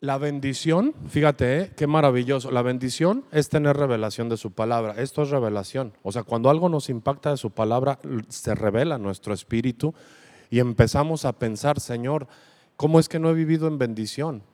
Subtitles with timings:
[0.00, 1.72] La bendición, fíjate, ¿eh?
[1.76, 2.52] qué maravilloso.
[2.52, 4.94] La bendición es tener revelación de su palabra.
[4.96, 5.92] Esto es revelación.
[6.04, 7.98] O sea, cuando algo nos impacta de su palabra,
[8.28, 9.94] se revela nuestro espíritu
[10.50, 12.28] y empezamos a pensar, Señor,
[12.76, 14.44] ¿cómo es que no he vivido en bendición?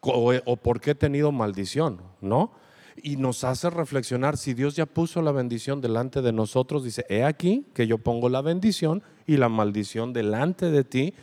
[0.00, 2.02] ¿O, o por qué he tenido maldición?
[2.20, 2.52] ¿No?
[3.02, 7.24] Y nos hace reflexionar, si Dios ya puso la bendición delante de nosotros, dice, he
[7.24, 11.14] aquí que yo pongo la bendición y la maldición delante de ti,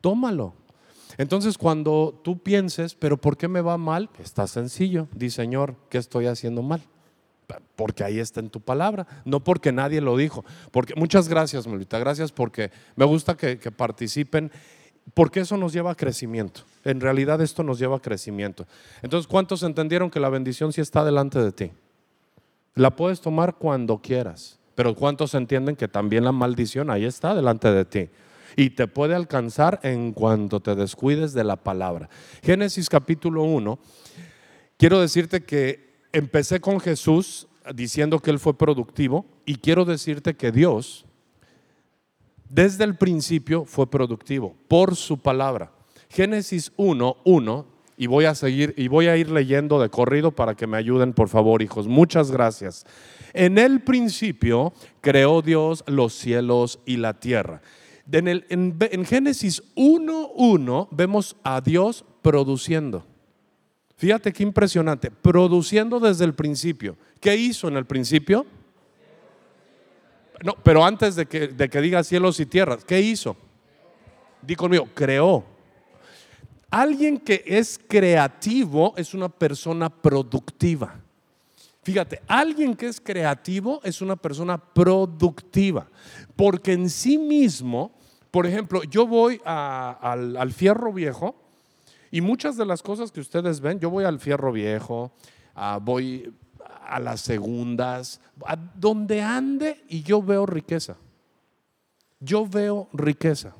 [0.00, 0.54] tómalo
[1.18, 4.10] entonces cuando tú pienses, pero ¿por qué me va mal?
[4.18, 5.08] Está sencillo.
[5.14, 6.82] Di, Señor, ¿qué estoy haciendo mal?
[7.76, 10.44] Porque ahí está en tu palabra, no porque nadie lo dijo.
[10.72, 14.50] Porque, muchas gracias, Melita, gracias porque me gusta que, que participen,
[15.14, 16.62] porque eso nos lleva a crecimiento.
[16.84, 18.66] En realidad esto nos lleva a crecimiento.
[19.02, 21.72] Entonces, ¿cuántos entendieron que la bendición sí está delante de ti?
[22.74, 27.70] La puedes tomar cuando quieras, pero ¿cuántos entienden que también la maldición ahí está delante
[27.70, 28.08] de ti?
[28.56, 32.08] Y te puede alcanzar en cuanto te descuides de la palabra.
[32.42, 33.78] Génesis capítulo 1,
[34.78, 40.52] quiero decirte que empecé con Jesús diciendo que Él fue productivo y quiero decirte que
[40.52, 41.04] Dios
[42.48, 45.72] desde el principio fue productivo por su palabra.
[46.08, 47.66] Génesis 1, 1,
[47.98, 51.12] y voy a seguir y voy a ir leyendo de corrido para que me ayuden,
[51.12, 51.88] por favor, hijos.
[51.88, 52.86] Muchas gracias.
[53.32, 57.62] En el principio creó Dios los cielos y la tierra.
[58.10, 63.04] En, el, en, Génesis 1.1 vemos a Dios produciendo.
[63.96, 66.96] Fíjate qué impresionante, produciendo desde el principio.
[67.20, 68.46] ¿Qué hizo en el principio?
[70.44, 73.36] No, pero antes de que, de que diga cielos y tierras, ¿qué hizo?
[74.42, 75.44] Di conmigo, creó.
[76.70, 81.00] Alguien que es creativo es una persona productiva.
[81.82, 85.88] Fíjate, alguien que es creativo es una persona productiva,
[86.34, 87.95] porque en sí mismo
[88.36, 91.34] por ejemplo, yo voy al, fierro viejo
[92.10, 95.10] y muchas de las cosas que ustedes ven, yo voy al fierro viejo,
[95.80, 96.34] voy
[96.86, 100.98] a las segundas, a donde ande y yo veo riqueza.
[102.20, 103.54] Yo veo riqueza.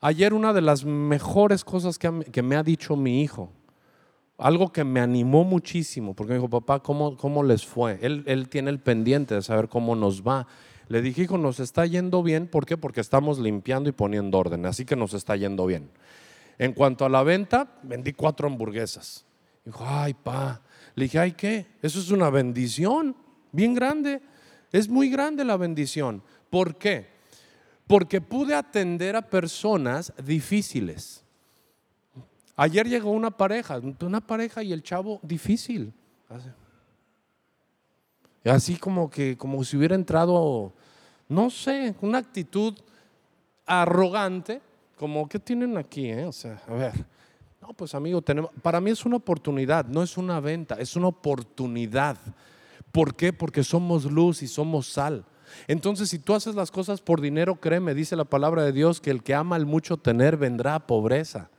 [0.00, 3.52] Ayer una de las mejores cosas que, me ha dicho mi hijo,
[4.38, 7.98] algo que me animó muchísimo, porque me dijo, papá, ¿cómo, cómo les fue?
[8.00, 10.46] Él, él tiene el pendiente de saber cómo nos va.
[10.88, 12.46] Le dije, hijo, nos está yendo bien.
[12.46, 12.76] ¿Por qué?
[12.76, 14.66] Porque estamos limpiando y poniendo orden.
[14.66, 15.90] Así que nos está yendo bien.
[16.58, 19.24] En cuanto a la venta, vendí cuatro hamburguesas.
[19.64, 20.62] Dijo, ay, pa.
[20.94, 21.66] Le dije, ay, ¿qué?
[21.82, 23.14] Eso es una bendición
[23.52, 24.22] bien grande.
[24.72, 26.22] Es muy grande la bendición.
[26.50, 27.06] ¿Por qué?
[27.86, 31.22] Porque pude atender a personas difíciles.
[32.56, 35.92] Ayer llegó una pareja, una pareja y el chavo difícil.
[38.50, 40.72] Así como que, como si hubiera entrado,
[41.28, 42.74] no sé, una actitud
[43.66, 44.60] arrogante,
[44.96, 46.08] como, ¿qué tienen aquí?
[46.08, 46.24] Eh?
[46.24, 46.92] O sea, a ver,
[47.60, 51.08] no, pues amigo, tenemos, para mí es una oportunidad, no es una venta, es una
[51.08, 52.16] oportunidad.
[52.92, 53.32] ¿Por qué?
[53.32, 55.24] Porque somos luz y somos sal.
[55.66, 59.10] Entonces, si tú haces las cosas por dinero, créeme, dice la palabra de Dios, que
[59.10, 61.50] el que ama el mucho tener vendrá a pobreza.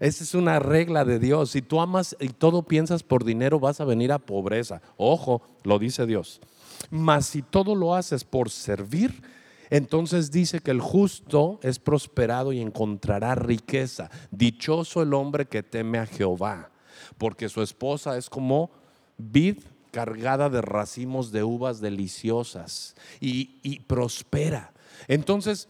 [0.00, 1.50] Esa es una regla de Dios.
[1.50, 4.80] Si tú amas y todo piensas por dinero, vas a venir a pobreza.
[4.96, 6.40] Ojo, lo dice Dios.
[6.88, 9.22] Mas si todo lo haces por servir,
[9.68, 14.10] entonces dice que el justo es prosperado y encontrará riqueza.
[14.30, 16.70] Dichoso el hombre que teme a Jehová,
[17.18, 18.70] porque su esposa es como
[19.18, 19.58] vid
[19.90, 24.72] cargada de racimos de uvas deliciosas y, y prospera.
[25.08, 25.68] Entonces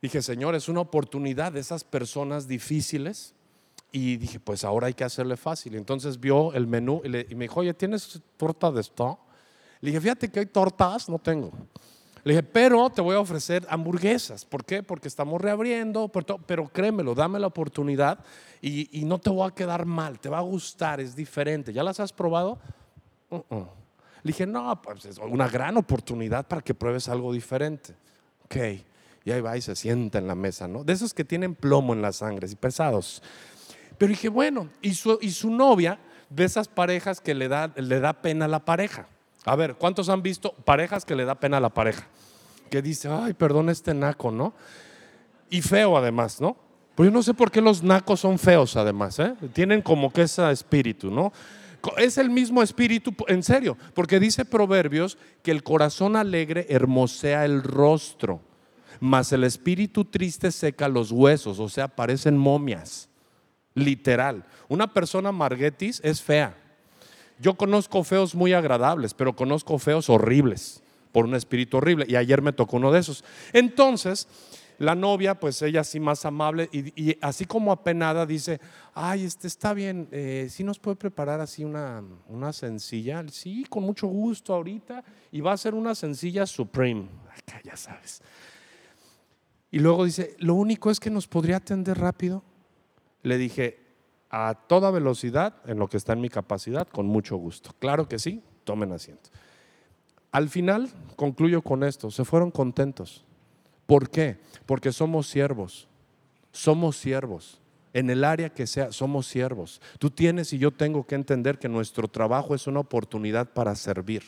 [0.00, 3.34] dije, Señor, es una oportunidad de esas personas difíciles
[3.92, 5.74] y dije, pues ahora hay que hacerle fácil.
[5.74, 9.18] Entonces vio el menú y, me dijo, oye, ¿tienes torta de esto?
[9.80, 11.50] Le dije, fíjate que hay tortas, no tengo.
[12.24, 14.44] Le dije, pero te voy a ofrecer hamburguesas.
[14.44, 14.82] ¿Por qué?
[14.82, 16.10] Porque estamos reabriendo,
[16.46, 18.18] pero créemelo, dame la oportunidad
[18.60, 21.72] y, no te voy a quedar mal, te va a gustar, es diferente.
[21.72, 22.58] ¿Ya las has probado?
[23.30, 27.94] Le dije, no, pues es una gran oportunidad para que pruebes algo diferente.
[28.44, 28.56] Ok,
[29.24, 30.82] y ahí va y se sienta en la mesa, ¿no?
[30.82, 33.22] De esos que tienen plomo en la sangre y pesados.
[33.98, 35.98] Pero dije, bueno, y su, novia,
[36.28, 39.08] de esas parejas que le da, le da pena a la pareja.
[39.44, 42.06] A ver, ¿cuántos han visto parejas que le da pena a la pareja?
[42.68, 44.54] Que dice, ay, perdón este naco, ¿no?
[45.48, 46.56] Y feo además, ¿no?
[46.94, 49.34] Pues yo no sé por qué los nacos son feos además, ¿eh?
[49.52, 51.32] Tienen como que ese espíritu, ¿no?
[51.98, 57.62] Es el mismo espíritu, en serio, porque dice Proverbios que el corazón alegre hermosea el
[57.62, 58.40] rostro,
[58.98, 63.08] mas el espíritu triste seca los huesos, o sea, parecen momias
[63.76, 64.44] literal.
[64.68, 66.56] Una persona marguetis es fea.
[67.38, 70.82] Yo conozco feos muy agradables, pero conozco feos horribles
[71.12, 72.06] por un espíritu horrible.
[72.08, 73.22] Y ayer me tocó uno de esos.
[73.52, 74.26] Entonces,
[74.78, 78.60] la novia, pues ella sí más amable y, así como apenada dice,
[78.94, 83.84] ay, este está bien, eh, sí nos puede preparar así una, una sencilla, sí, con
[83.84, 85.02] mucho gusto ahorita,
[85.32, 88.22] y va a ser una sencilla supreme, acá ya sabes.
[89.70, 92.42] Y luego dice, lo único es que nos podría atender rápido.
[93.22, 93.80] Le dije,
[94.30, 97.70] a toda velocidad, en lo que está en mi capacidad, con mucho gusto.
[97.78, 99.30] Claro que sí, tomen asiento.
[100.32, 103.24] Al final, concluyo con esto, se fueron contentos.
[103.86, 104.38] ¿Por qué?
[104.66, 105.88] Porque somos siervos,
[106.52, 107.60] somos siervos.
[107.94, 109.80] En el área que sea, somos siervos.
[109.98, 114.22] Tú tienes y yo tengo que entender que nuestro trabajo es una oportunidad para servir,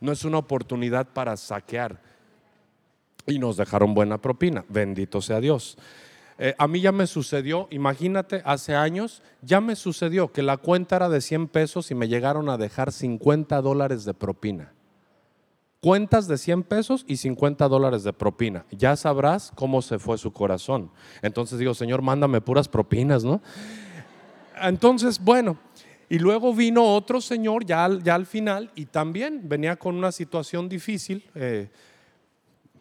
[0.00, 2.00] no es una oportunidad para saquear.
[3.26, 5.76] Y nos dejaron buena propina, bendito sea Dios.
[6.42, 10.96] Eh, a mí ya me sucedió, imagínate, hace años, ya me sucedió que la cuenta
[10.96, 14.72] era de 100 pesos y me llegaron a dejar 50 dólares de propina.
[15.82, 18.64] Cuentas de 100 pesos y 50 dólares de propina.
[18.70, 20.90] Ya sabrás cómo se fue su corazón.
[21.20, 23.42] Entonces digo, Señor, mándame puras propinas, ¿no?
[24.62, 25.58] Entonces, bueno,
[26.08, 30.70] y luego vino otro señor ya, ya al final y también venía con una situación
[30.70, 31.22] difícil.
[31.34, 31.68] Eh,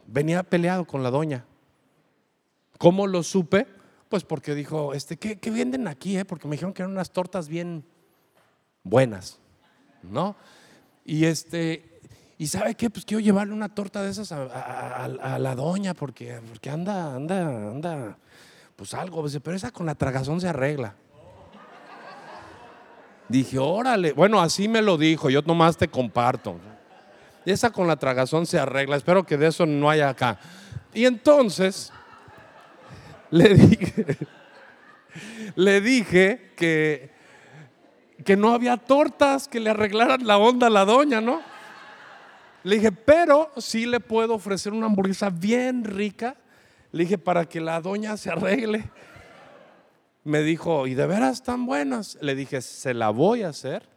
[0.08, 1.44] venía peleado con la doña.
[2.80, 3.68] ¿Cómo lo supe?
[4.08, 6.18] Pues porque dijo, este, ¿qué, venden aquí?
[6.18, 6.26] Eh?
[6.26, 7.86] Porque me dijeron que eran unas tortas bien
[8.84, 9.38] buenas,
[10.02, 10.36] ¿no?
[11.04, 12.00] Y este,
[12.38, 16.70] y sabe qué, pues quiero llevarle una torta de esas a, la doña porque, porque
[16.70, 18.18] anda, anda, anda,
[18.78, 20.96] pues algo, pero esa con la tragazón se arregla.
[23.28, 26.56] Dije, órale, bueno, así me lo dijo, yo nomás te comparto.
[27.46, 30.40] Esa con la tragazón se arregla, espero que de eso no haya acá.
[30.94, 31.92] Y entonces,
[33.31, 34.18] le dije,
[35.56, 37.12] le dije que,
[38.24, 41.42] que no había tortas que le arreglaran la onda a la doña, ¿no?
[42.64, 46.36] Le dije, pero sí le puedo ofrecer una hamburguesa bien rica.
[46.92, 48.90] Le dije, para que la doña se arregle.
[50.24, 52.18] Me dijo, ¿y de veras tan buenas?
[52.22, 53.88] Le dije, se la voy a hacer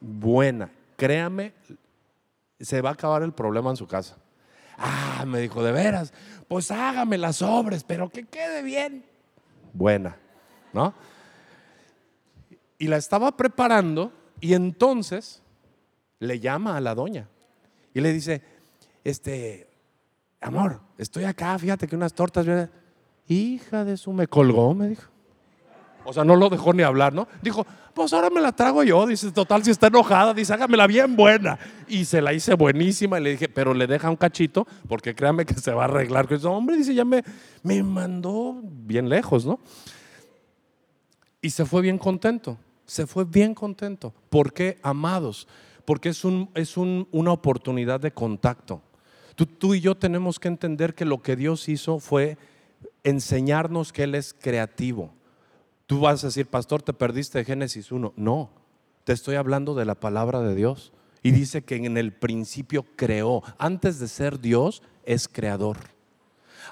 [0.00, 0.70] buena.
[0.96, 1.54] Créame,
[2.60, 4.16] se va a acabar el problema en su casa.
[4.78, 6.12] Ah, me dijo, de veras
[6.52, 9.06] pues hágame las sobres, pero que quede bien.
[9.72, 10.18] Buena,
[10.74, 10.92] ¿no?
[12.78, 15.42] Y la estaba preparando y entonces
[16.18, 17.26] le llama a la doña
[17.94, 18.42] y le dice,
[19.02, 19.66] este,
[20.42, 22.68] amor, estoy acá, fíjate que unas tortas,
[23.28, 25.10] hija de su, me colgó, me dijo.
[26.04, 27.28] O sea, no lo dejó ni hablar, ¿no?
[27.42, 29.06] Dijo, pues ahora me la trago yo.
[29.06, 31.58] Dice, total, si está enojada, dice, hágamela bien buena.
[31.86, 35.44] Y se la hice buenísima y le dije, pero le deja un cachito, porque créame
[35.44, 36.26] que se va a arreglar.
[36.26, 37.22] Que hombre, dice, ya me,
[37.62, 39.60] me mandó bien lejos, ¿no?
[41.40, 44.12] Y se fue bien contento, se fue bien contento.
[44.30, 45.48] ¿Por qué, amados?
[45.84, 48.82] Porque es, un, es una oportunidad de contacto.
[49.58, 52.38] Tú y yo tenemos que entender que lo que Dios hizo fue
[53.02, 55.12] enseñarnos que Él es creativo
[55.92, 58.14] Tú vas a decir, pastor, te perdiste Génesis 1.
[58.16, 58.48] No,
[59.04, 60.90] te estoy hablando de la palabra de Dios.
[61.22, 63.42] Y dice que en el principio creó.
[63.58, 65.76] Antes de ser Dios, es creador.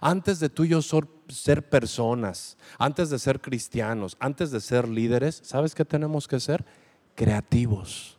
[0.00, 5.42] Antes de tú y yo ser personas, antes de ser cristianos, antes de ser líderes,
[5.44, 6.64] ¿sabes qué tenemos que ser?
[7.14, 8.18] Creativos.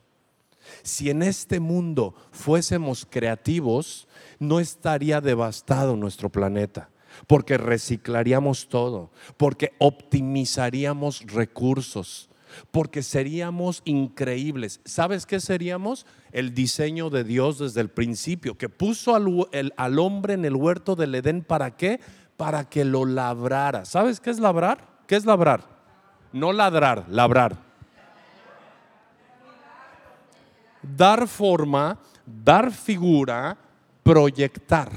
[0.83, 4.07] Si en este mundo fuésemos creativos,
[4.37, 6.91] no estaría devastado nuestro planeta
[7.27, 12.29] porque reciclaríamos todo, porque optimizaríamos recursos,
[12.71, 14.81] porque seríamos increíbles.
[14.85, 16.05] ¿Sabes qué seríamos?
[16.31, 21.15] El diseño de Dios desde el principio, que puso al, hombre en el huerto del
[21.15, 21.99] Edén, ¿para qué?
[22.37, 23.85] Para que lo labrara.
[23.85, 25.01] ¿Sabes qué es labrar?
[25.07, 25.63] ¿Qué es labrar?
[26.33, 27.57] No ladrar, labrar.
[30.81, 33.57] Dar forma, dar figura,
[34.03, 34.89] proyectar.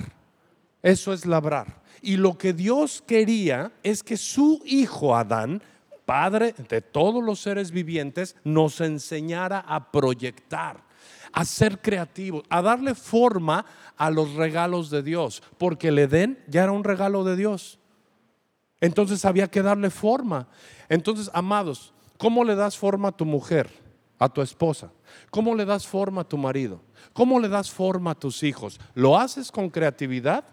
[0.83, 1.84] Eso es labrar.
[2.05, 5.63] Y lo que Dios quería es que su hijo Adán,
[6.05, 10.85] padre de todos los seres vivientes, nos enseñara a proyectar,
[11.33, 13.65] a ser creativos, a darle forma
[13.97, 17.79] a los regalos de Dios, porque el Edén ya era un regalo de Dios.
[18.83, 20.49] Entonces había que darle forma.
[20.91, 23.71] Entonces, amados, ¿cómo le das forma a tu mujer,
[24.19, 24.93] a tu esposa?
[25.31, 26.83] ¿Cómo le das forma a tu marido?
[27.15, 28.79] ¿Cómo le das forma a tus hijos?
[28.93, 30.45] ¿Lo haces con creatividad?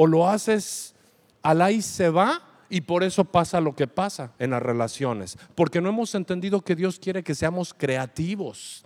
[0.00, 0.94] O lo haces
[1.42, 2.40] al ahí se va
[2.70, 6.76] y por eso pasa lo que pasa en las relaciones, porque no hemos entendido que
[6.76, 8.84] Dios quiere que seamos creativos.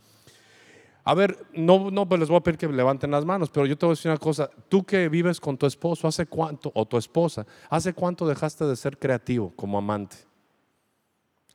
[1.04, 3.76] A ver, no, no pues les voy a pedir que levanten las manos, pero yo
[3.76, 6.87] te voy a decir una cosa, tú que vives con tu esposo, ¿hace cuánto, o
[6.87, 10.16] tu esposa, hace cuánto dejaste de ser creativo como amante,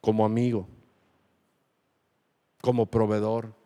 [0.01, 0.67] como amigo,
[2.61, 3.56] como proveedor?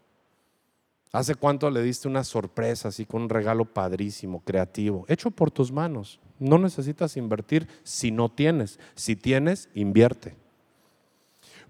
[1.11, 5.71] ¿Hace cuánto le diste una sorpresa así con un regalo padrísimo, creativo, hecho por tus
[5.71, 6.21] manos?
[6.39, 8.79] No necesitas invertir si no tienes.
[8.95, 10.37] Si tienes, invierte.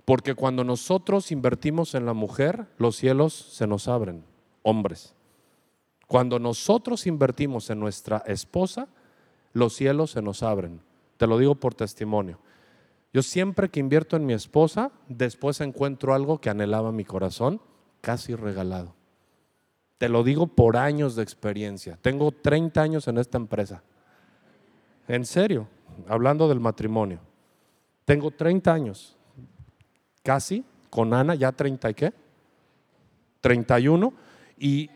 [0.05, 4.23] Porque cuando nosotros invertimos en la mujer, los cielos se nos abren,
[4.61, 5.15] hombres.
[6.07, 8.89] Cuando nosotros invertimos en nuestra esposa,
[9.53, 10.81] los cielos se nos abren.
[11.17, 12.39] Te lo digo por testimonio.
[13.13, 17.61] Yo siempre que invierto en mi esposa, después encuentro algo que anhelaba mi corazón,
[18.01, 19.00] casi regalado.
[20.01, 21.95] Te lo digo por años de experiencia.
[22.01, 23.83] Tengo 30 años en esta empresa.
[25.07, 25.67] En serio,
[26.07, 27.19] hablando del matrimonio.
[28.03, 29.15] Tengo 30 años
[30.23, 32.13] casi, con Ana, ya 30 y qué?
[33.41, 34.11] 31
[34.57, 34.89] y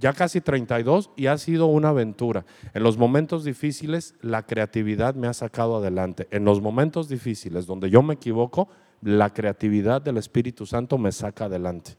[0.00, 2.46] ya casi 32 y ha sido una aventura.
[2.72, 6.26] En los momentos difíciles la creatividad me ha sacado adelante.
[6.30, 8.70] En los momentos difíciles donde yo me equivoco,
[9.02, 11.98] la creatividad del Espíritu Santo me saca adelante.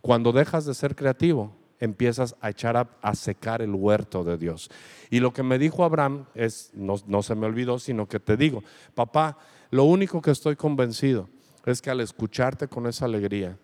[0.00, 4.70] Cuando dejas de ser creativo, empiezas a echar a, secar el huerto de Dios.
[5.10, 8.36] Y lo que me dijo Abraham es, no, no se me olvidó, sino que te
[8.36, 8.62] digo,
[8.94, 9.38] papá,
[9.70, 11.28] lo único que estoy convencido
[11.64, 13.58] es que al escucharte con esa alegría,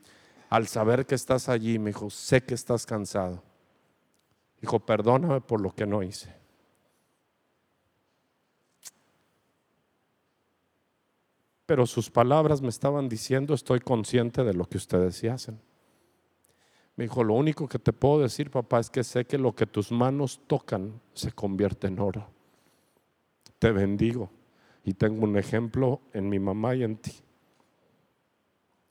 [0.50, 3.42] al saber que estás allí, me dijo, sé que estás cansado.
[4.61, 6.35] Dijo, perdóname por lo que no hice.
[11.66, 15.61] Pero sus palabras me estaban diciendo, estoy consciente de lo que ustedes sí hacen.
[16.96, 19.66] Me dijo, lo único que te puedo decir, papá, es que sé que lo que
[19.66, 22.28] tus manos tocan se convierte en oro.
[23.58, 24.30] Te bendigo
[24.84, 27.12] y tengo un ejemplo en mi mamá y en ti.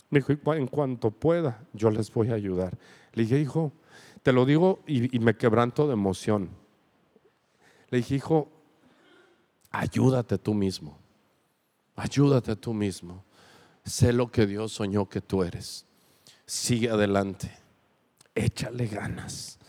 [0.10, 2.78] Me dijo, en cuanto pueda, yo les voy a ayudar.
[3.14, 3.72] Le dije, hijo,
[4.22, 6.50] te lo digo y, me quebranto de emoción.
[7.90, 8.52] Le dije, hijo,
[9.72, 11.00] ayúdate tú mismo.
[11.96, 13.24] Ayúdate tú mismo.
[13.86, 15.86] Sé lo que Dios soñó que tú eres.
[16.46, 17.63] Sigue adelante.
[18.36, 19.60] Échale ganas.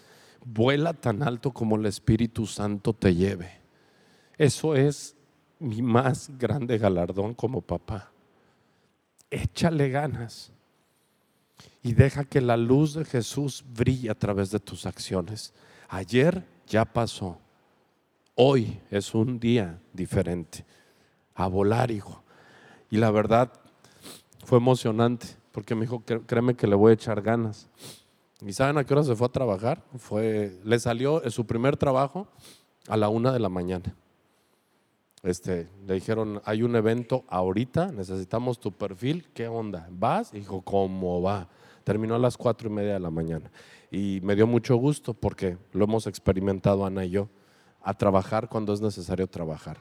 [0.45, 3.51] Vuela tan alto como el Espíritu Santo te lleve.
[4.37, 5.17] Eso es
[5.59, 8.11] mi más grande galardón como papá
[9.35, 10.53] échale ganas
[11.83, 15.53] y deja que la luz de Jesús brille a través de tus acciones.
[15.89, 17.39] Ayer ya pasó,
[18.35, 20.65] hoy es un día diferente.
[21.35, 22.23] A volar, hijo.
[22.91, 23.53] Y la verdad
[24.45, 27.69] fue emocionante porque me dijo, créeme que le voy a echar ganas.
[28.47, 29.83] ¿Y saben a qué hora se fue a trabajar?
[29.97, 32.29] Fue, le salió su primer trabajo
[32.89, 33.95] a la una de la mañana
[35.25, 39.89] este, le dijeron, hay un evento ahorita, necesitamos tu perfil, ¿qué onda?
[39.91, 40.33] ¿Vas?
[40.33, 41.49] dijo, ¿cómo va?
[41.83, 43.51] Terminó a las cuatro y media de la mañana.
[43.91, 47.29] Y me dio mucho gusto porque lo hemos experimentado Ana y yo,
[47.83, 49.79] a trabajar cuando es necesario trabajar.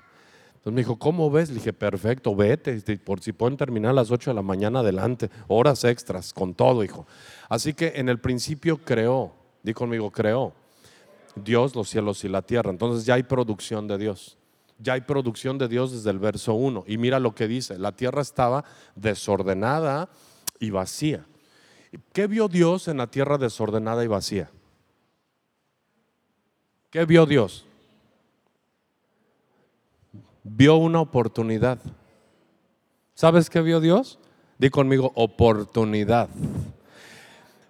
[0.63, 1.49] Entonces me dijo, ¿cómo ves?
[1.49, 5.29] Le dije, perfecto, vete, por si pueden terminar a las ocho de la mañana adelante,
[5.49, 7.05] horas extras, con todo, hijo.
[7.49, 10.53] Así que en el principio creó, di conmigo, creó
[11.35, 12.71] Dios los cielos y la tierra.
[12.71, 14.37] Entonces ya hay producción de Dios
[14.79, 16.83] ya hay producción de Dios desde el verso 1.
[16.87, 18.65] Y mira lo que dice, la tierra estaba
[18.95, 20.09] desordenada
[20.59, 21.25] y vacía.
[22.11, 24.49] ¿Qué vio Dios en la tierra desordenada y vacía?
[26.89, 27.65] ¿Qué vio Dios?
[30.43, 31.79] Vio una oportunidad.
[33.13, 34.19] ¿Sabes qué vio Dios?
[34.57, 36.29] Di conmigo, oportunidad.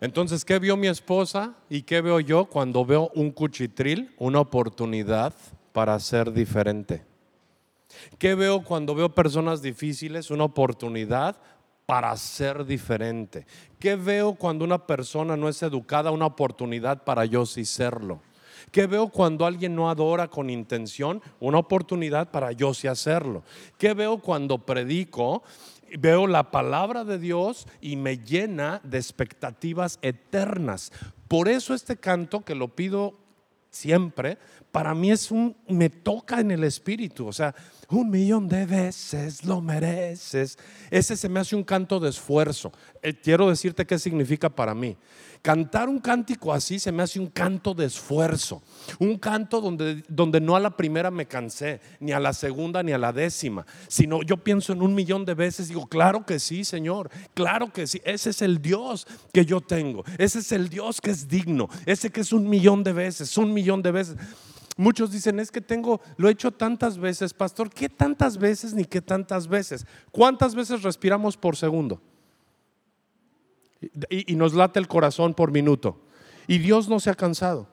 [0.01, 4.13] Entonces, ¿qué vio mi esposa y qué veo yo cuando veo un cuchitril?
[4.17, 5.33] Una oportunidad
[5.71, 7.05] para ser diferente.
[8.17, 10.31] ¿Qué veo cuando veo personas difíciles?
[10.31, 11.37] Una oportunidad
[11.85, 13.45] para ser diferente.
[13.79, 16.11] ¿Qué veo cuando una persona no es educada?
[16.11, 18.19] Una oportunidad para yo sí serlo.
[18.71, 21.21] ¿Qué veo cuando alguien no adora con intención?
[21.39, 23.43] Una oportunidad para yo sí hacerlo.
[23.77, 25.43] ¿Qué veo cuando predico?
[25.99, 30.91] Veo la palabra de Dios y me llena de expectativas eternas.
[31.27, 33.23] Por eso este canto que lo pido
[33.73, 34.37] siempre,
[34.71, 37.53] para mí es un, me toca en el espíritu, o sea,
[37.89, 40.57] un millón de veces lo mereces.
[40.89, 42.71] Ese se me hace un canto de esfuerzo.
[43.01, 44.95] Eh, quiero decirte qué significa para mí.
[45.43, 48.63] Cantar un cántico así se me hace un canto de esfuerzo.
[48.97, 52.93] Un canto donde, donde no a la primera me cansé, ni a la segunda, ni
[52.93, 56.63] a la décima, sino yo pienso en un millón de veces, digo, claro que sí,
[56.63, 61.01] Señor, claro que sí, ese es el Dios que yo tengo, ese es el Dios
[61.01, 64.15] que es digno, ese que es un millón de veces, un millón de veces.
[64.77, 68.85] Muchos dicen, es que tengo, lo he hecho tantas veces, pastor, ¿qué tantas veces ni
[68.85, 69.85] qué tantas veces?
[70.09, 72.01] ¿Cuántas veces respiramos por segundo?
[74.09, 75.97] Y, nos late el corazón por minuto.
[76.47, 77.67] Y Dios no se ha cansado.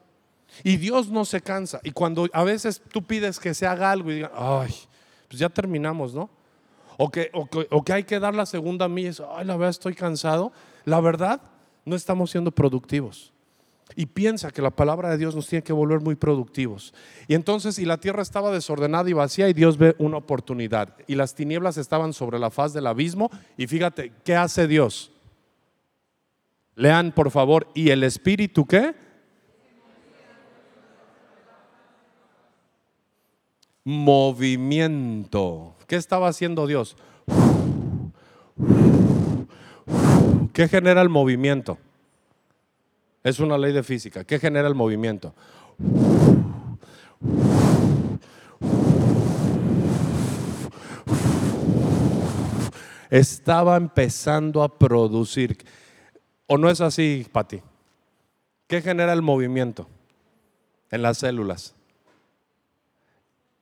[0.65, 1.81] Y Dios no se cansa.
[1.85, 4.75] Y cuando a veces tú pides que se haga algo y digan, ay,
[5.29, 6.31] pues ya terminamos, ¿no?
[6.97, 10.53] O que, o que, hay que dar la segunda milla, ay, la verdad estoy cansado.
[10.85, 11.41] La verdad,
[11.85, 13.33] no estamos siendo productivos.
[13.97, 16.95] y piensa que la palabra de Dios nos tiene que volver muy productivos.
[17.27, 20.95] Y entonces, y la tierra estaba desordenada y vacía, y Dios ve una oportunidad.
[21.09, 23.31] Y las tinieblas estaban sobre la faz del abismo.
[23.57, 25.11] Y fíjate, ¿qué hace Dios?
[26.81, 28.95] Lean, por favor, ¿y el Espíritu qué?
[33.85, 35.77] Movimiento.
[35.87, 36.97] ¿Qué estaba haciendo Dios?
[40.55, 41.77] ¿Qué genera el movimiento?
[43.23, 44.25] Es una ley de física.
[44.25, 45.35] ¿Qué genera el movimiento?
[53.11, 55.59] Estaba empezando a producir.
[56.53, 57.61] ¿O no es así, Pati?
[58.67, 59.87] ¿Qué genera el movimiento
[60.91, 61.77] en las células?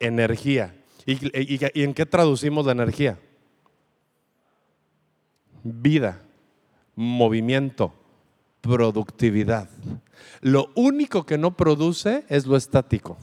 [0.01, 0.75] Energía.
[1.05, 3.19] ¿Y, en qué traducimos la energía?
[5.63, 6.23] Vida,
[6.97, 7.93] movimiento,
[8.63, 9.69] productividad.
[10.41, 13.19] Lo único que no produce es lo estático.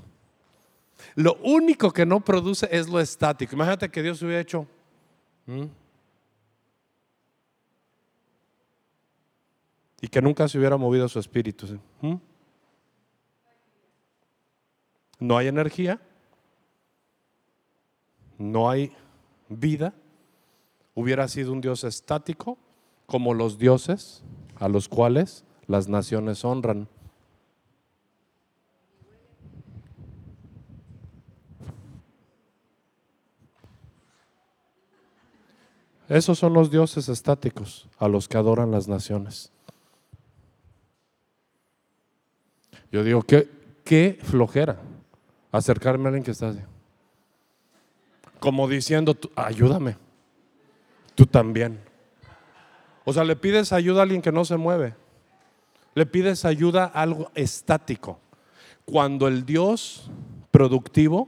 [1.16, 3.56] Lo único que no produce es lo estático.
[3.56, 4.68] Imagínate que Dios hubiera hecho.
[10.06, 11.80] Y que nunca se hubiera movido su espíritu.
[15.18, 16.00] No hay energía.
[18.38, 18.92] No hay
[19.50, 19.96] vida.
[20.94, 22.60] Hubiera sido un Dios estático
[23.08, 24.24] como los dioses
[24.58, 26.88] a los cuales las naciones honran.
[36.08, 39.55] Esos son los dioses estáticos a los que adoran las naciones.
[42.96, 43.50] Yo digo, qué,
[43.84, 44.78] qué flojera
[45.52, 46.62] acercarme a alguien que está así.
[48.40, 49.98] Como diciendo, ayúdame,
[51.14, 51.78] tú también.
[53.04, 54.96] O sea, le pides ayuda a alguien que no se mueve.
[55.94, 58.18] Le pides ayuda a algo estático.
[58.86, 60.10] Cuando el Dios
[60.50, 61.28] productivo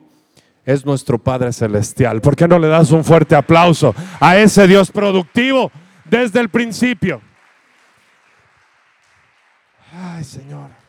[0.63, 2.21] es nuestro Padre Celestial.
[2.21, 5.69] ¿Por qué no le das un fuerte aplauso a ese Dios productivo
[6.05, 7.21] desde el principio?
[9.91, 10.86] Ay, Señor.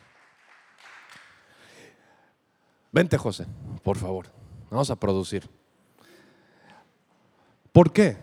[2.91, 3.45] Vente, José,
[3.83, 4.27] por favor.
[4.69, 5.47] Vamos a producir.
[7.71, 8.17] ¿Por qué?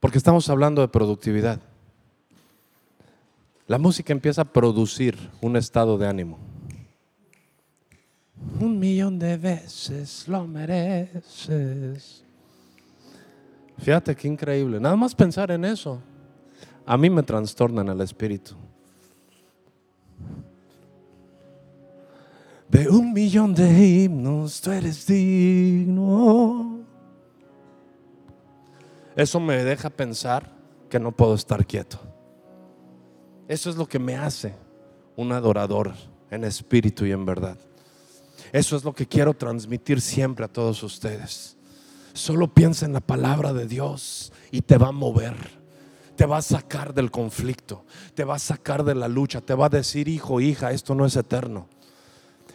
[0.00, 1.60] Porque estamos hablando de productividad.
[3.66, 6.38] La música empieza a producir un estado de ánimo.
[8.60, 12.22] Un millón de veces lo mereces.
[13.78, 14.78] Fíjate qué increíble.
[14.78, 16.00] Nada más pensar en eso.
[16.86, 18.54] A mí me trastorna en el espíritu.
[22.74, 26.80] De un millón de himnos tú eres digno.
[29.14, 30.50] Eso me deja pensar
[30.90, 32.00] que no puedo estar quieto.
[33.46, 34.56] Eso es lo que me hace
[35.14, 35.92] un adorador
[36.32, 37.56] en espíritu y en verdad.
[38.50, 41.56] Eso es lo que quiero transmitir siempre a todos ustedes.
[42.12, 45.36] Solo piensa en la palabra de Dios y te va a mover.
[46.16, 47.84] Te va a sacar del conflicto,
[48.14, 51.06] te va a sacar de la lucha, te va a decir, hijo, hija, esto no
[51.06, 51.68] es eterno.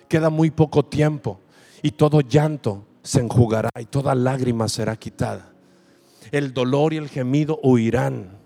[0.10, 1.39] Queda muy poco tiempo
[1.82, 5.54] y todo llanto se enjugará y toda lágrima será quitada
[6.32, 8.38] el dolor y el gemido huirán.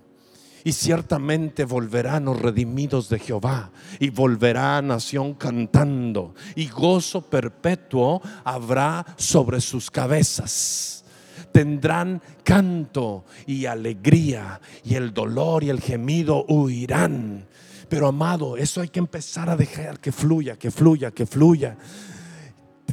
[0.66, 9.04] Y ciertamente volverán los redimidos de Jehová y volverá nación cantando y gozo perpetuo habrá
[9.18, 11.04] sobre sus cabezas.
[11.52, 17.46] Tendrán canto y alegría y el dolor y el gemido huirán.
[17.94, 21.76] Pero amado, eso hay que empezar a dejar que fluya, que fluya, que fluya.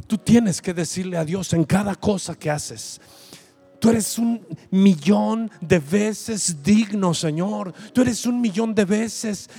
[0.06, 3.00] Tú tienes que decirle a Dios en cada cosa que haces.
[3.80, 7.74] Tú eres un millón de veces digno, Señor.
[7.92, 9.50] Tú eres un millón de veces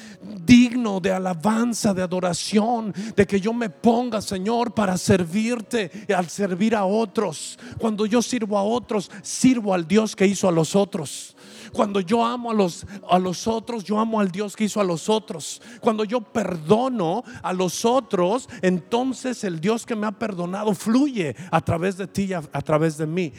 [0.46, 6.30] digno de alabanza, de adoración, de que yo me ponga, Señor, para servirte y al
[6.30, 7.60] servir a otros.
[7.80, 11.33] Cuando yo sirvo a otros, sirvo al Dios que hizo a los otros.
[11.74, 14.84] Cuando yo amo a los, a los otros, yo amo al Dios que hizo a
[14.84, 15.62] los otros.
[15.82, 21.60] Cuando yo perdono a los otros, entonces el Dios que me ha perdonado fluye a
[21.62, 23.34] través de ti, a, a través de mí.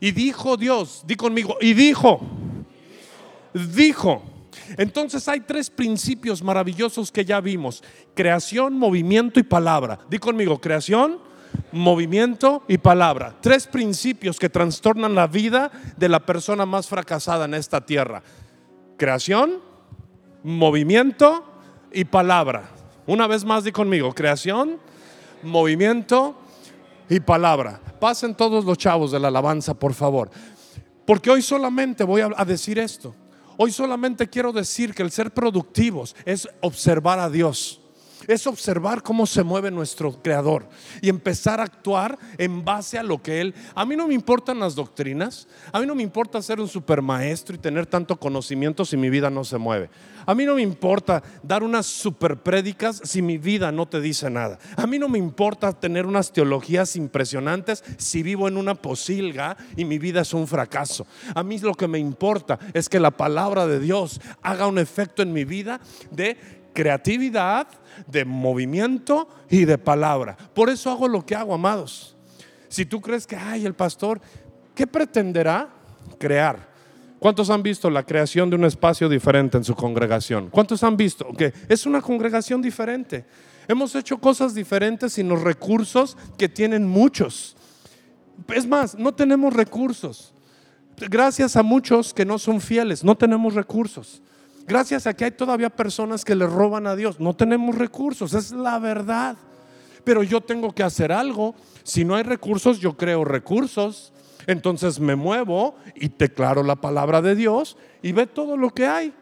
[0.00, 2.20] Y dijo Dios, di conmigo, y dijo,
[3.54, 4.22] dijo.
[4.76, 7.84] Entonces hay tres principios maravillosos que ya vimos.
[8.14, 10.00] Creación, movimiento y palabra.
[10.10, 11.20] Di conmigo, creación,
[11.72, 13.34] movimiento y palabra.
[13.40, 18.22] Tres principios que trastornan la vida de la persona más fracasada en esta tierra.
[18.96, 19.60] Creación,
[20.42, 21.44] movimiento
[21.92, 22.70] y palabra.
[23.06, 24.78] Una vez más di conmigo, creación,
[25.42, 26.36] movimiento
[27.08, 27.80] y palabra.
[28.00, 30.30] Pasen todos los chavos de la alabanza, por favor.
[31.04, 33.14] Porque hoy solamente voy a decir esto.
[33.58, 37.80] Hoy solamente quiero decir que el ser productivos es observar a Dios
[38.26, 40.68] es observar cómo se mueve nuestro creador
[41.00, 43.54] y empezar a actuar en base a lo que él.
[43.74, 47.54] A mí no me importan las doctrinas, a mí no me importa ser un supermaestro
[47.54, 49.90] y tener tanto conocimiento si mi vida no se mueve.
[50.26, 54.28] A mí no me importa dar unas super prédicas si mi vida no te dice
[54.28, 54.58] nada.
[54.76, 59.84] A mí no me importa tener unas teologías impresionantes si vivo en una posilga y
[59.84, 61.06] mi vida es un fracaso.
[61.34, 65.22] A mí lo que me importa es que la palabra de Dios haga un efecto
[65.22, 66.36] en mi vida de
[66.76, 67.66] creatividad,
[68.06, 70.36] de movimiento y de palabra.
[70.54, 72.14] Por eso hago lo que hago, amados.
[72.68, 74.20] Si tú crees que, ay, el pastor,
[74.74, 75.70] ¿qué pretenderá?
[76.18, 76.68] Crear.
[77.18, 80.50] ¿Cuántos han visto la creación de un espacio diferente en su congregación?
[80.50, 83.24] ¿Cuántos han visto que es una congregación diferente?
[83.66, 87.56] Hemos hecho cosas diferentes sin los recursos que tienen muchos.
[88.48, 90.34] Es más, no tenemos recursos.
[90.98, 94.20] Gracias a muchos que no son fieles, no tenemos recursos.
[94.66, 97.20] Gracias a que hay todavía personas que le roban a Dios.
[97.20, 99.36] No tenemos recursos, es la verdad.
[100.02, 101.54] Pero yo tengo que hacer algo.
[101.84, 104.12] Si no hay recursos, yo creo recursos.
[104.46, 109.14] Entonces me muevo y declaro la palabra de Dios y ve todo lo que hay.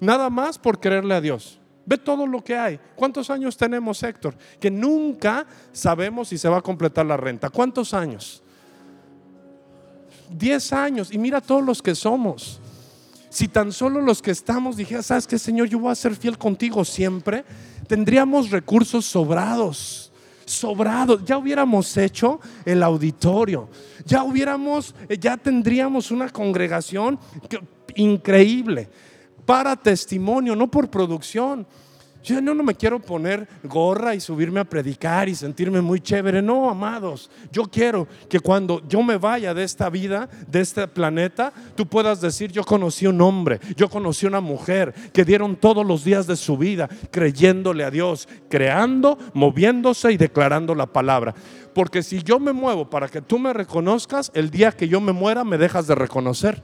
[0.00, 1.58] Nada más por creerle a Dios.
[1.84, 2.80] Ve todo lo que hay.
[2.94, 4.34] ¿Cuántos años tenemos, Héctor?
[4.58, 7.48] Que nunca sabemos si se va a completar la renta.
[7.48, 8.42] ¿Cuántos años?
[10.30, 11.12] Diez años.
[11.12, 12.60] Y mira todos los que somos.
[13.36, 15.68] Si tan solo los que estamos dijeran, ¿sabes qué, Señor?
[15.68, 17.44] Yo voy a ser fiel contigo siempre.
[17.86, 20.10] Tendríamos recursos sobrados
[20.46, 21.22] sobrados.
[21.22, 23.68] Ya hubiéramos hecho el auditorio.
[24.06, 27.18] Ya hubiéramos, ya tendríamos una congregación
[27.94, 28.88] increíble
[29.44, 31.66] para testimonio, no por producción.
[32.26, 36.42] Yo no, no me quiero poner gorra y subirme a predicar y sentirme muy chévere.
[36.42, 37.30] No, amados.
[37.52, 42.20] Yo quiero que cuando yo me vaya de esta vida, de este planeta, tú puedas
[42.20, 46.34] decir, yo conocí un hombre, yo conocí una mujer que dieron todos los días de
[46.34, 51.32] su vida creyéndole a Dios, creando, moviéndose y declarando la palabra.
[51.76, 55.12] Porque si yo me muevo para que tú me reconozcas, el día que yo me
[55.12, 56.60] muera me dejas de reconocer.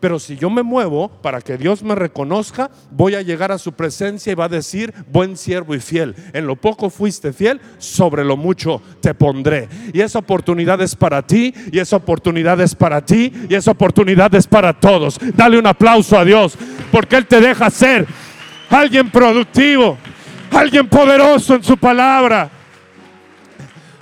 [0.00, 3.72] Pero si yo me muevo para que Dios me reconozca, voy a llegar a su
[3.72, 6.14] presencia y va a decir, buen siervo y fiel.
[6.32, 9.68] En lo poco fuiste fiel, sobre lo mucho te pondré.
[9.92, 14.34] Y esa oportunidad es para ti, y esa oportunidad es para ti, y esa oportunidad
[14.34, 15.18] es para todos.
[15.34, 16.56] Dale un aplauso a Dios,
[16.92, 18.06] porque Él te deja ser
[18.70, 19.96] alguien productivo,
[20.50, 22.50] alguien poderoso en su palabra.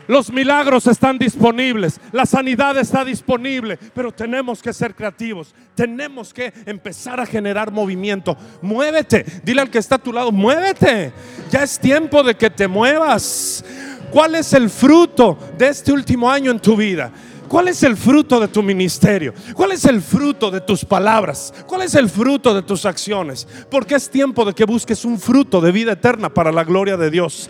[0.06, 6.52] Los milagros están disponibles, la sanidad está disponible, pero tenemos que ser creativos, tenemos que
[6.66, 8.36] empezar a generar movimiento.
[8.60, 11.12] Muévete, dile al que está a tu lado, muévete,
[11.50, 13.64] ya es tiempo de que te muevas.
[14.10, 17.10] ¿Cuál es el fruto de este último año en tu vida?
[17.48, 19.34] ¿Cuál es el fruto de tu ministerio?
[19.54, 21.52] ¿Cuál es el fruto de tus palabras?
[21.66, 23.46] ¿Cuál es el fruto de tus acciones?
[23.70, 27.10] Porque es tiempo de que busques un fruto de vida eterna para la gloria de
[27.10, 27.48] Dios.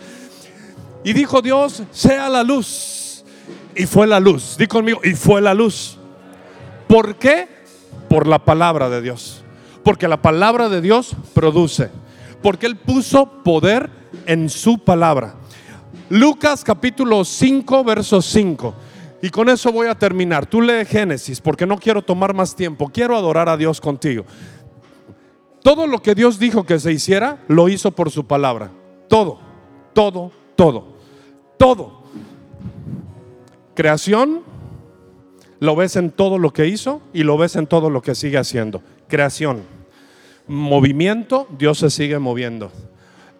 [1.05, 3.23] Y dijo Dios, sea la luz.
[3.75, 4.57] Y fue la luz.
[4.57, 5.99] Di conmigo, y fue la luz.
[6.87, 7.47] ¿Por qué?
[8.09, 9.43] Por la palabra de Dios.
[9.83, 11.91] Porque la palabra de Dios produce.
[12.41, 13.91] Porque Él puso poder
[14.25, 15.35] en su palabra.
[16.09, 18.73] Lucas capítulo 5, verso 5.
[19.21, 20.47] Y con eso voy a terminar.
[20.47, 22.89] Tú lee Génesis porque no quiero tomar más tiempo.
[22.89, 24.25] Quiero adorar a Dios contigo.
[25.61, 28.71] Todo lo que Dios dijo que se hiciera, lo hizo por su palabra.
[29.07, 29.39] Todo,
[29.93, 30.94] todo, todo
[31.57, 32.03] todo.
[33.75, 34.41] Creación,
[35.59, 38.37] lo ves en todo lo que hizo y lo ves en todo lo que sigue
[38.37, 38.81] haciendo.
[39.07, 39.63] Creación.
[40.47, 42.71] Movimiento, Dios se sigue moviendo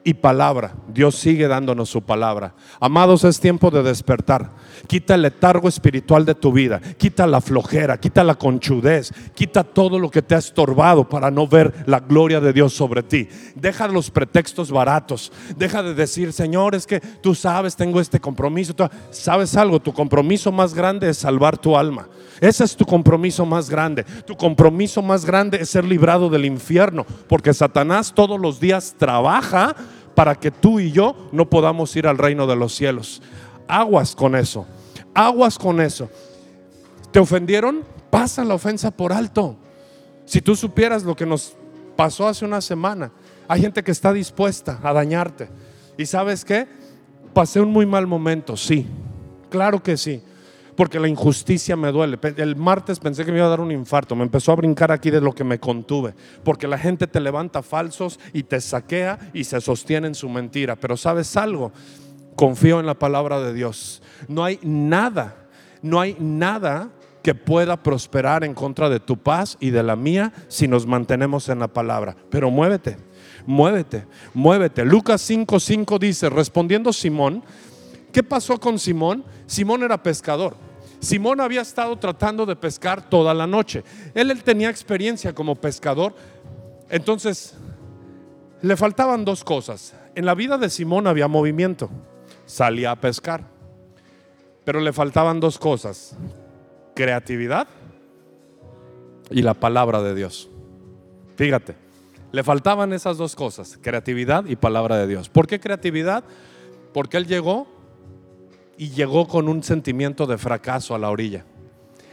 [0.05, 0.75] y palabra.
[0.87, 2.53] Dios sigue dándonos su palabra.
[2.79, 4.51] Amados, es tiempo de despertar.
[4.87, 6.79] Quita el letargo espiritual de tu vida.
[6.97, 11.47] Quita la flojera, quita la conchudez, quita todo lo que te ha estorbado para no
[11.47, 13.27] ver la gloria de Dios sobre ti.
[13.55, 15.31] Deja los pretextos baratos.
[15.57, 18.75] Deja de decir, Señor, es que tú sabes, tengo este compromiso.
[19.09, 19.79] ¿Sabes algo?
[19.79, 22.07] Tu compromiso más grande es salvar tu alma.
[22.41, 24.03] Ese es tu compromiso más grande.
[24.03, 29.75] Tu compromiso más grande es ser librado del infierno, porque Satanás todos los días trabaja
[30.15, 33.21] para que tú y yo no podamos ir al reino de los cielos.
[33.67, 34.65] Aguas con eso,
[35.13, 36.09] aguas con eso.
[37.11, 37.83] ¿Te ofendieron?
[38.09, 39.57] Pasa la ofensa por alto.
[40.25, 41.55] Si tú supieras lo que nos
[41.95, 43.11] pasó hace una semana,
[43.47, 45.49] hay gente que está dispuesta a dañarte.
[45.97, 46.67] ¿Y sabes qué?
[47.33, 48.87] Pasé un muy mal momento, sí,
[49.49, 50.23] claro que sí
[50.75, 52.19] porque la injusticia me duele.
[52.37, 55.09] El martes pensé que me iba a dar un infarto, me empezó a brincar aquí
[55.09, 59.43] de lo que me contuve, porque la gente te levanta falsos y te saquea y
[59.43, 60.75] se sostiene en su mentira.
[60.75, 61.71] Pero sabes algo,
[62.35, 64.01] confío en la palabra de Dios.
[64.27, 65.47] No hay nada,
[65.81, 66.89] no hay nada
[67.23, 71.49] que pueda prosperar en contra de tu paz y de la mía si nos mantenemos
[71.49, 72.15] en la palabra.
[72.29, 72.97] Pero muévete,
[73.47, 74.85] muévete, muévete.
[74.85, 77.43] Lucas 5:5 dice, respondiendo Simón,
[78.15, 79.25] ¿qué pasó con Simón?
[79.45, 80.55] Simón era pescador.
[81.01, 83.83] Simón había estado tratando de pescar toda la noche.
[84.13, 86.15] Él, tenía experiencia como pescador.
[86.87, 87.55] Entonces,
[88.61, 89.93] le faltaban dos cosas.
[90.15, 91.89] En la vida de Simón había movimiento.
[92.45, 93.43] Salía a pescar.
[94.63, 96.15] Pero le faltaban dos cosas
[96.95, 97.67] creatividad
[99.29, 100.49] y la palabra de Dios.
[101.35, 101.75] Fíjate,
[102.31, 105.27] le faltaban esas dos cosas, creatividad y palabra de Dios.
[105.27, 106.23] ¿Por qué creatividad?
[106.93, 107.74] Porque él llegó
[108.77, 111.45] y llegó con un sentimiento de fracaso a la orilla.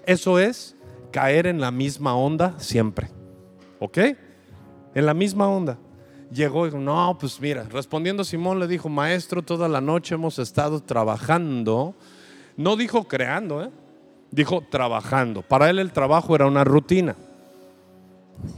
[0.07, 0.77] Eso es
[1.11, 3.09] caer en la misma onda siempre.
[3.79, 3.98] ¿Ok?
[4.94, 5.79] En la misma onda.
[6.33, 10.38] Llegó y dijo, no, pues mira, respondiendo Simón le dijo, maestro, toda la noche hemos
[10.38, 11.94] estado trabajando.
[12.57, 13.70] No dijo creando, ¿eh?
[14.33, 15.42] dijo trabajando.
[15.42, 17.14] Para él el trabajo era una rutina.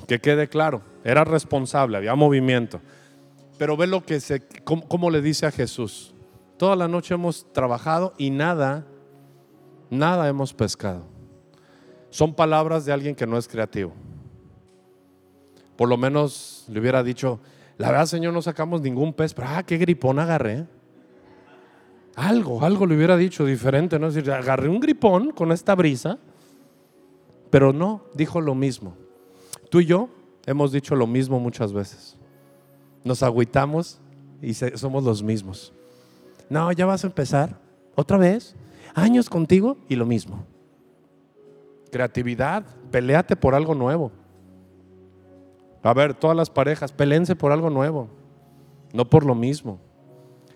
[0.06, 2.80] Que quede claro, era responsable, había movimiento.
[3.58, 6.13] Pero ve lo que se, cómo, le dice a Jesús.
[6.56, 8.86] Toda la noche hemos trabajado y nada,
[9.90, 11.02] nada hemos pescado.
[12.10, 13.92] Son palabras de alguien que no es creativo.
[15.76, 17.40] Por lo menos le hubiera dicho,
[17.76, 20.66] la verdad, Señor, no sacamos ningún pez, pero ah, qué gripón agarré.
[22.14, 24.06] Algo, algo le hubiera dicho diferente, ¿no?
[24.06, 26.18] Es decir, agarré un gripón con esta brisa,
[27.50, 28.94] pero no, dijo lo mismo.
[29.68, 30.08] Tú y yo
[30.46, 32.16] hemos dicho lo mismo muchas veces.
[33.02, 34.00] Nos agüitamos
[34.40, 35.72] y somos los mismos.
[36.48, 37.58] No, ya vas a empezar.
[37.94, 38.54] ¿Otra vez?
[38.94, 40.44] Años contigo y lo mismo.
[41.90, 44.10] Creatividad, peleate por algo nuevo.
[45.82, 48.08] A ver, todas las parejas, peleense por algo nuevo,
[48.92, 49.78] no por lo mismo.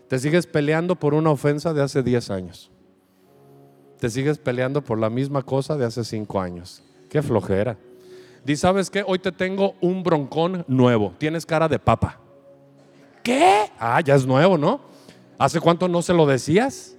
[0.08, 2.70] Te sigues peleando por una ofensa de hace 10 años.
[4.00, 6.82] Te sigues peleando por la misma cosa de hace 5 años.
[7.10, 7.76] Qué flojera.
[8.44, 9.04] Dice, ¿sabes qué?
[9.06, 11.12] Hoy te tengo un broncón nuevo.
[11.18, 12.18] Tienes cara de papa.
[13.22, 13.70] ¿Qué?
[13.78, 14.80] Ah, ya es nuevo, ¿no?
[15.38, 16.96] ¿Hace cuánto no se lo decías?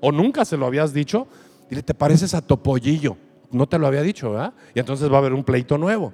[0.00, 1.26] ¿O nunca se lo habías dicho?
[1.70, 3.16] Dile, te pareces a Topollillo.
[3.50, 4.54] No te lo había dicho, ¿verdad?
[4.74, 6.12] Y entonces va a haber un pleito nuevo,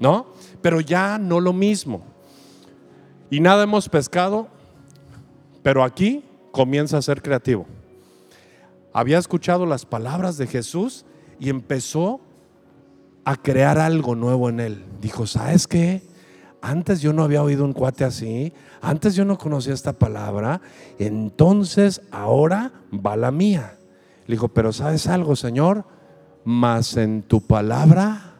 [0.00, 0.26] ¿no?
[0.62, 2.02] Pero ya no lo mismo.
[3.30, 4.48] Y nada hemos pescado
[5.68, 7.66] pero aquí comienza a ser creativo.
[8.94, 11.04] Había escuchado las palabras de Jesús
[11.38, 12.20] y empezó
[13.22, 14.84] a crear algo nuevo en él.
[15.02, 16.02] Dijo, ¿sabes qué?
[16.60, 20.60] Antes yo no había oído un cuate así, antes yo no conocía esta palabra,
[20.98, 23.78] entonces ahora va la mía.
[24.26, 25.84] Le dijo, pero ¿sabes algo, Señor?
[26.44, 28.34] Más en tu palabra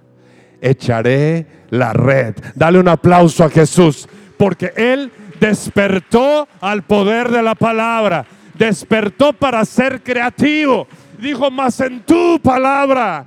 [0.61, 2.35] echaré la red.
[2.55, 9.65] Dale un aplauso a Jesús, porque Él despertó al poder de la palabra, despertó para
[9.65, 10.87] ser creativo.
[11.21, 13.27] Dijo, más en tu palabra.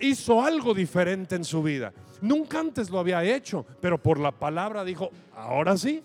[0.00, 1.92] Hizo algo diferente en su vida.
[2.20, 6.02] Nunca antes lo había hecho, pero por la palabra dijo, ahora sí.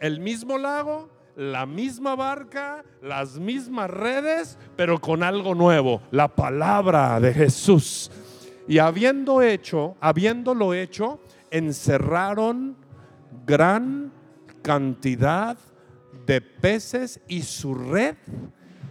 [0.00, 7.20] El mismo lago, la misma barca, las mismas redes, pero con algo nuevo, la palabra
[7.20, 8.10] de Jesús.
[8.66, 12.76] Y habiendo hecho, habiéndolo hecho, encerraron
[13.46, 14.12] gran
[14.62, 15.56] cantidad
[16.26, 18.16] de peces y su red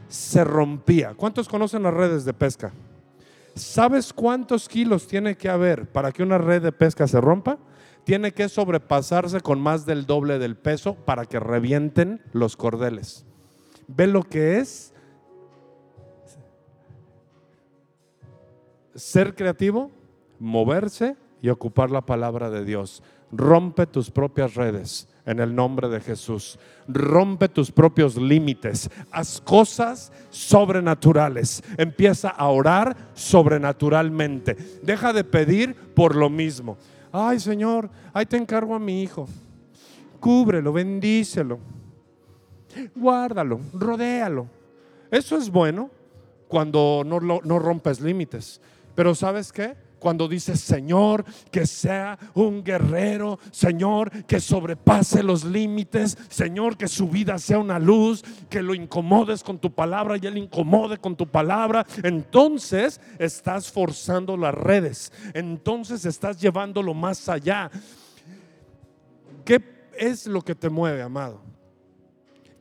[0.07, 1.13] se rompía.
[1.15, 2.73] ¿Cuántos conocen las redes de pesca?
[3.59, 7.59] ¿Sabes cuántos kilos tiene que haber para que una red de pesca se rompa?
[8.05, 13.25] Tiene que sobrepasarse con más del doble del peso para que revienten los cordeles.
[13.87, 14.93] ¿Ve lo que es
[18.95, 19.91] ser creativo?
[20.39, 23.03] Moverse y ocupar la palabra de Dios.
[23.29, 26.57] Rompe tus propias redes en el nombre de Jesús.
[26.87, 28.89] Rompe tus propios límites.
[29.11, 31.63] Haz cosas sobrenaturales.
[31.77, 34.57] Empieza a orar sobrenaturalmente.
[34.81, 36.77] Deja de pedir por lo mismo.
[37.11, 39.27] Ay Señor, ahí te encargo a mi hijo.
[40.19, 41.59] Cúbrelo, bendícelo.
[42.95, 44.47] Guárdalo, rodéalo.
[45.11, 45.91] Eso es bueno
[46.47, 48.59] cuando no, no rompes límites.
[48.95, 49.75] Pero ¿sabes qué?
[49.99, 57.07] Cuando dice Señor, que sea un guerrero, Señor, que sobrepase los límites, Señor, que su
[57.09, 61.27] vida sea una luz, que lo incomodes con tu palabra y él incomode con tu
[61.27, 67.69] palabra, entonces estás forzando las redes, entonces estás llevándolo más allá.
[69.45, 69.61] ¿Qué
[69.97, 71.41] es lo que te mueve, amado?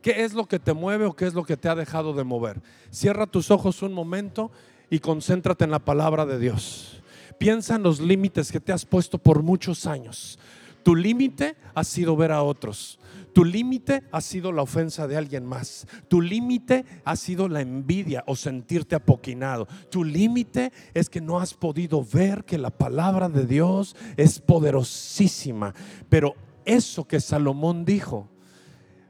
[0.01, 2.23] ¿Qué es lo que te mueve o qué es lo que te ha dejado de
[2.23, 2.61] mover?
[2.89, 4.51] Cierra tus ojos un momento
[4.89, 6.98] y concéntrate en la palabra de Dios.
[7.39, 10.37] Piensa en los límites que te has puesto por muchos años.
[10.83, 12.99] Tu límite ha sido ver a otros.
[13.33, 15.87] Tu límite ha sido la ofensa de alguien más.
[16.09, 19.67] Tu límite ha sido la envidia o sentirte apoquinado.
[19.89, 25.73] Tu límite es que no has podido ver que la palabra de Dios es poderosísima.
[26.09, 28.27] Pero eso que Salomón dijo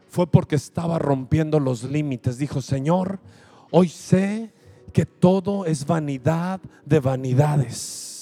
[0.08, 2.38] fue porque estaba rompiendo los límites.
[2.38, 3.20] Dijo, Señor,
[3.72, 4.54] hoy sé
[4.94, 8.18] que todo es vanidad de vanidades.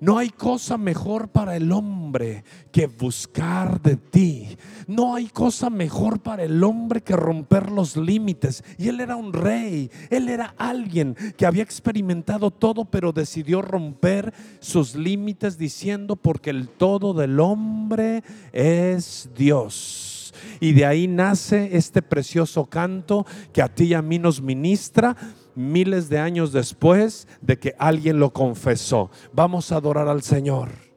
[0.00, 4.56] No hay cosa mejor para el hombre que buscar de ti.
[4.86, 8.64] No hay cosa mejor para el hombre que romper los límites.
[8.78, 9.90] Y él era un rey.
[10.10, 16.68] Él era alguien que había experimentado todo, pero decidió romper sus límites diciendo, porque el
[16.68, 18.22] todo del hombre
[18.52, 20.32] es Dios.
[20.60, 25.16] Y de ahí nace este precioso canto que a ti y a mí nos ministra
[25.58, 29.10] miles de años después de que alguien lo confesó.
[29.32, 30.87] Vamos a adorar al Señor.